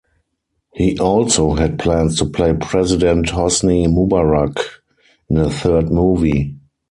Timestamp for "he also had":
0.73-1.77